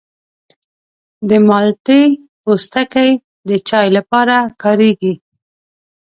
[1.29, 2.03] د مالټې
[2.41, 3.11] پوستکی
[3.47, 5.13] د چای لپاره کارېږي.